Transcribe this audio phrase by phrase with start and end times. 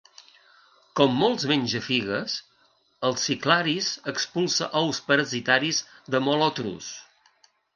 [0.99, 2.37] Com molts menjafigues,
[3.09, 5.83] el cyclarhis expulsa ous parasitaris
[6.17, 6.91] de molothrus.